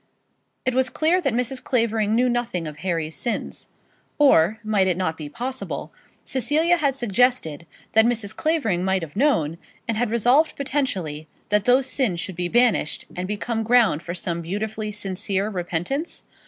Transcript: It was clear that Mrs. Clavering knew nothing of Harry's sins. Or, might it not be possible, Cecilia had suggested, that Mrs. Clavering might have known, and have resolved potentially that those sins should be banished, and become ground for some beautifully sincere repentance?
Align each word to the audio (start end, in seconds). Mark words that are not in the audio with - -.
It 0.65 0.73
was 0.73 0.89
clear 0.89 1.21
that 1.21 1.31
Mrs. 1.31 1.63
Clavering 1.63 2.15
knew 2.15 2.27
nothing 2.27 2.67
of 2.67 2.77
Harry's 2.77 3.15
sins. 3.15 3.67
Or, 4.17 4.57
might 4.63 4.87
it 4.87 4.97
not 4.97 5.15
be 5.15 5.29
possible, 5.29 5.93
Cecilia 6.25 6.77
had 6.77 6.95
suggested, 6.95 7.67
that 7.93 8.07
Mrs. 8.07 8.35
Clavering 8.35 8.83
might 8.83 9.03
have 9.03 9.15
known, 9.15 9.59
and 9.87 9.97
have 9.97 10.09
resolved 10.09 10.55
potentially 10.55 11.27
that 11.49 11.65
those 11.65 11.85
sins 11.85 12.19
should 12.19 12.35
be 12.35 12.47
banished, 12.47 13.05
and 13.15 13.27
become 13.27 13.61
ground 13.61 14.01
for 14.01 14.15
some 14.15 14.41
beautifully 14.41 14.91
sincere 14.91 15.49
repentance? 15.51 16.23